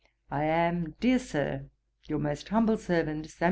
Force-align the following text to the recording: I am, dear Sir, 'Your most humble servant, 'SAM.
I 0.31 0.45
am, 0.45 0.95
dear 0.99 1.19
Sir, 1.19 1.65
'Your 2.05 2.17
most 2.17 2.49
humble 2.49 2.79
servant, 2.79 3.29
'SAM. 3.29 3.39